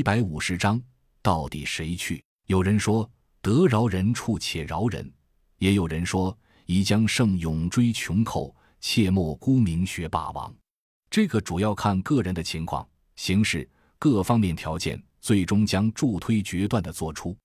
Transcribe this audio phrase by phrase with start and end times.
[0.00, 0.82] 一百五十章，
[1.20, 2.24] 到底谁去？
[2.46, 3.06] 有人说
[3.42, 5.12] 得饶人处且饶人，
[5.58, 6.34] 也有人说
[6.64, 10.50] 宜将胜勇追穷寇，切莫沽名学霸王。
[11.10, 13.68] 这个主要看个人的情况、形势
[13.98, 17.36] 各方面条件，最终将助推决断的做出。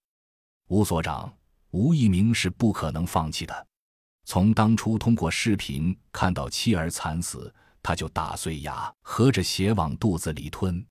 [0.69, 1.29] 吴所长，
[1.71, 3.67] 吴一鸣是不可能放弃的。
[4.23, 7.53] 从当初通过视频看到妻儿惨死，
[7.83, 10.81] 他就打碎牙，合着血往肚子里吞，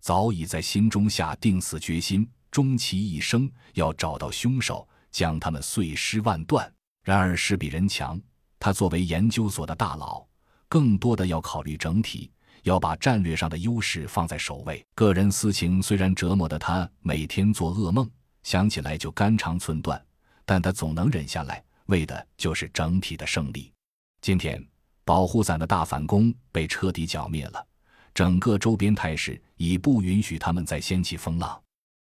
[0.00, 6.70] 早已在心中下定死决心，终其一生要找到凶手，将他们碎尸万段。
[7.02, 8.20] 然而事比人强，
[8.58, 10.26] 他作为研究所的大佬，
[10.68, 12.30] 更多的要考虑整体，
[12.62, 14.84] 要把战略上的优势放在首位。
[14.94, 18.08] 个人私情虽然折磨的他每天做噩梦，
[18.42, 20.02] 想起来就肝肠寸断，
[20.44, 21.62] 但他总能忍下来。
[21.86, 23.72] 为的就是整体的胜利。
[24.20, 24.62] 今天，
[25.06, 27.66] 保护伞的大反攻被彻底剿灭了，
[28.14, 31.60] 整个周边态势已不允许他们再掀起风浪。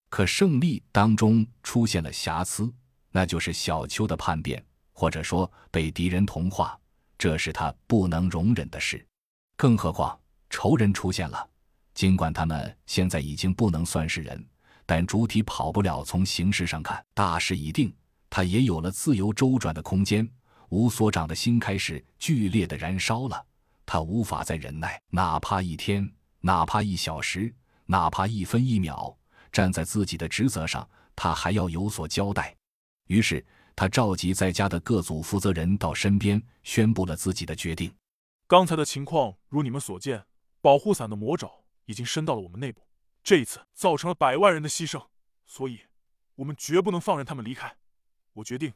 [0.09, 2.71] 可胜利当中出现了瑕疵，
[3.11, 6.79] 那就是小邱的叛变，或者说被敌人同化，
[7.17, 9.03] 这是他不能容忍的事。
[9.55, 10.19] 更何况
[10.49, 11.49] 仇人出现了，
[11.95, 14.45] 尽管他们现在已经不能算是人，
[14.85, 16.03] 但主体跑不了。
[16.03, 17.91] 从形势上看，大势已定。
[18.29, 20.27] 他也有了自由周转的空间。
[20.69, 23.45] 吴所长的心开始剧烈的燃烧了，
[23.85, 27.53] 他无法再忍耐，哪怕一天，哪怕一小时，
[27.85, 29.17] 哪怕一分一秒，
[29.51, 32.55] 站在自己的职责上，他还要有所交代。
[33.07, 37.93] 于是，他召集在家的各组负责人到身边，宣布了自己的决定。
[38.47, 40.25] 刚才的情况如你们所见，
[40.61, 42.81] 保护伞的魔爪已经伸到了我们内部，
[43.23, 45.07] 这一次造成了百万人的牺牲，
[45.45, 45.81] 所以，
[46.35, 47.75] 我们绝不能放任他们离开。
[48.33, 48.73] 我决定，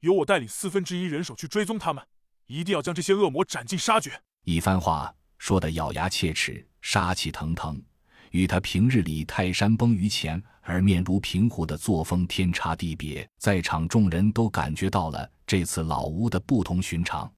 [0.00, 2.06] 由我带领四分之一人手去追踪他们，
[2.46, 4.22] 一定要将这些恶魔斩尽杀绝。
[4.46, 7.82] 一番话说得咬牙切齿，杀气腾腾，
[8.30, 13.28] 与他平日里泰山崩于前而面如平湖的作风天差地别。
[13.38, 17.28] 在场众人都感觉到了这次老吴的不同寻常。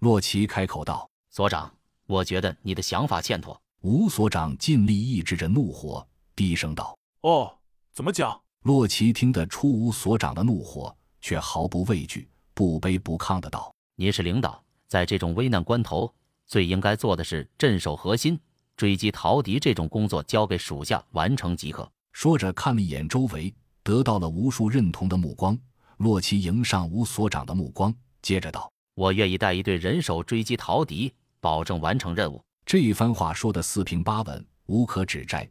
[0.00, 1.74] 洛奇开口道：“所长，
[2.06, 6.06] 我觉得你的想法欠妥。”吴所长尽力抑制着怒火，
[6.36, 7.50] 低声道：“哦，
[7.94, 10.94] 怎么讲？”洛奇听得出吴所长的怒火。
[11.22, 16.10] 却毫不畏惧，不卑不亢的道：“您是领导，在这种危难关头，
[16.50, 18.36] 最应该做的是镇守核心，
[18.76, 25.56] 追击逃敌这种工作交给属下完成即可。”说着，看了一眼周围，得到了无数认同的目光。
[25.98, 35.48] 洛奇迎上吴所长的目光，接着道：“我愿意带一队人手追击逃敌，保证完成任务。”这一番话说的四平八稳，无可指摘，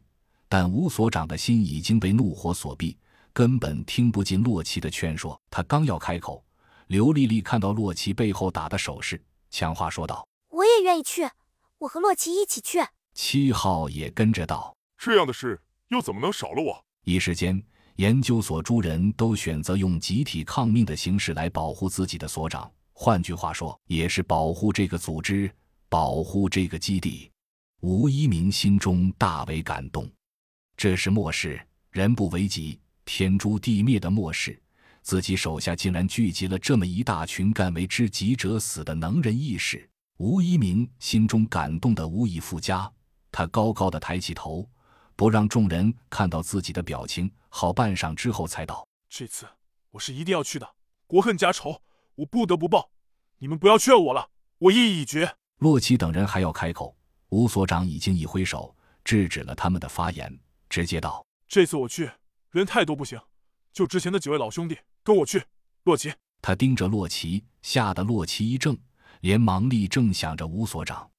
[0.50, 2.94] 但吴所长的心已经被怒火所蔽。
[3.32, 5.40] 根本听不进洛奇的劝说。
[5.50, 6.44] 他刚要开口，
[6.88, 9.18] 刘丽丽看到洛奇背后打的手势，
[9.50, 10.26] 强话说道
[10.60, 11.30] ：“我也愿意去，
[11.78, 12.80] 我和洛奇一起去。”
[13.14, 17.62] 七号也跟着道：“这样的事又怎么能少了我？”一时间，
[17.96, 25.50] 研究所诸人都选择用集体抗命的形式来保护自己的所长，换句话说，也是保护这个组织，
[25.88, 27.30] 保护这个基地。
[27.80, 30.10] 吴一鸣心中大为感动，
[30.76, 31.60] 这是末世，
[31.90, 32.78] 人不为己。
[33.06, 34.62] 天诛地灭的末世，
[35.02, 39.89] 自己手下竟然聚集了这么一大群干为知己者死的能人异士。
[40.20, 42.92] 吴一鸣心中感动的无以复加，
[43.32, 44.68] 他高高的抬起头，
[45.16, 49.46] 不让众人看到自己的表情，好半晌之后才道：“这次
[49.92, 50.74] 我是一定要去的，
[51.06, 51.80] 国恨家仇，
[52.16, 52.90] 我不得不报。
[53.38, 56.94] 你们不要劝我了，我意已决。”洛奇等人还要开口，
[57.30, 60.38] 吴所长已经一挥手制止了他们的发言，
[60.68, 62.10] 直接道：“这次我去。”
[62.52, 63.18] 人太多不行，
[63.72, 65.44] 就之前的几位老兄弟跟我去。
[65.84, 68.76] 洛奇，他盯着洛奇，吓得洛奇一怔，
[69.20, 71.10] 连忙立正想着吴所长。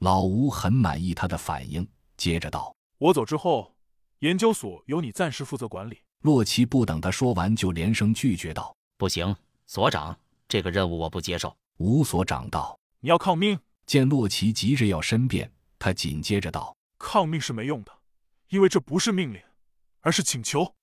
[0.00, 1.86] 老吴很满意他的反应，
[2.16, 3.74] 接着道：“我走之后，
[4.20, 9.34] 研究所由你暂时负责管理。”洛奇不等他说完，就连声拒绝道：“不行，
[9.66, 17.92] 所长，这个任务我不接受。”吴所长道：“你要抗命？”见洛奇急着要申辩，他紧接着道：“抗命是没用的，
[18.48, 19.40] 因为这不是命令。”
[20.00, 20.74] 而是请求。